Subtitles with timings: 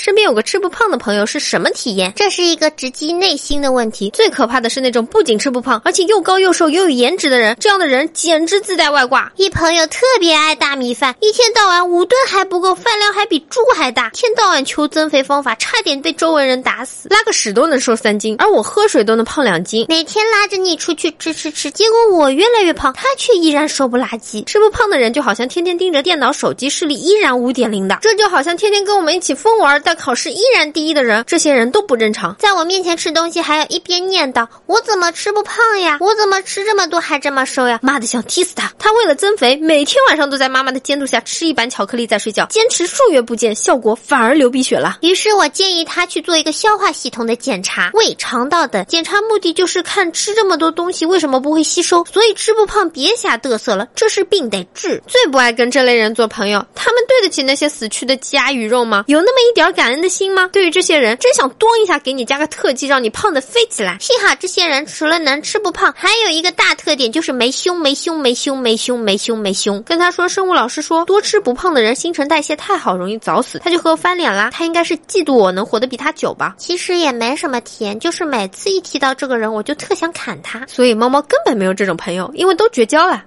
[0.00, 2.10] 身边有个吃不胖的朋友是什么体验？
[2.16, 4.08] 这是一个直击内心的问题。
[4.14, 9.30] 最可怕的是那种不仅吃不胖，而且又高又瘦又有颜值的人，这样的人简直自带外挂。
[9.36, 19.84] 一朋友特别爱大米饭，一天到晚五顿还不够，饭量还比猪还大，天到晚求增肥方法，差点被周围人打死，拉个屎都能瘦三斤，而我喝水都能胖两斤。
[19.86, 24.42] 每天拉着你出去吃吃吃，结果我越来越胖，他却依然瘦不拉几。
[24.44, 32.34] 吃不胖的人就好像天天盯着电脑、手机，视力依然五点零的，这就好像天天跟我们一起疯玩，考试依然第一的人，这些人都不正常。
[32.38, 35.98] 在我面前吃东西，还要一边念叨：“我怎么吃不胖呀？
[36.00, 38.72] 我怎么吃这么多还这么瘦呀？”妈的，想踢死他！
[38.78, 44.98] 他为了增肥，每天晚上都在妈妈的监督下吃一板巧克力再睡觉，坚持数月不见，效果反而流鼻血了。
[45.02, 48.84] 于是我建议他去做一个消化系统的检查，胃、肠道等。
[48.86, 52.04] 检查目的就是看吃这么多东西为什么不会吸收。
[52.12, 55.02] 所以吃不胖别瞎嘚瑟了，这是病得治。
[55.06, 59.04] 最不爱跟这类人做朋友，他们对得起那些死去的鸡鸭鱼肉吗？
[59.06, 60.48] 有那么一点感恩的心吗？
[60.52, 63.96] 对于这些人，真想咚一下给你加个特技，让你胖的飞起来。
[64.00, 69.82] 幸好这些人除了能吃不胖，还有一个大特点就是没胸没胸没胸没胸没胸没胸。
[69.82, 74.50] 跟他说，生物老师说多吃不胖的人新陈代谢太好，容易早死，他就和我翻脸啦。
[74.52, 76.54] 他应该是嫉妒我能活得比他久吧？
[76.58, 80.64] 其实也没什么甜，就是每次一提到这个人，我就特想砍他。
[80.66, 83.24] 所以猫猫根本没有这种朋友，因为都绝交了。